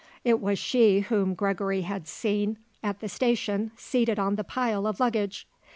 [0.23, 4.99] It was she whom Gregory had seen at the station, seated on the pile of
[4.99, 5.45] luggage.